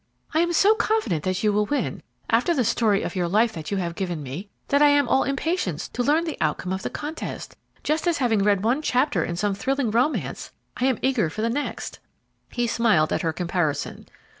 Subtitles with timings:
[0.33, 3.69] I am so confident that you will win, after the story of your life that
[3.69, 6.89] you have given me, that I am all impatience to learn the outcome of the
[6.89, 11.43] contest, just as having read one chapter in some thrilling romance I am eager for
[11.43, 11.99] the next."
[12.49, 14.07] He smiled at her comparison.